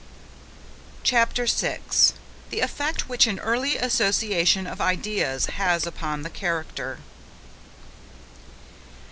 CHAPTER 1.03 1.45
6. 1.45 2.13
THE 2.49 2.61
EFFECT 2.61 3.07
WHICH 3.07 3.27
AN 3.27 3.37
EARLY 3.37 3.77
ASSOCIATION 3.77 4.65
OF 4.65 4.81
IDEAS 4.81 5.45
HAS 5.45 5.85
UPON 5.85 6.23
THE 6.23 6.31
CHARACTER. 6.31 6.97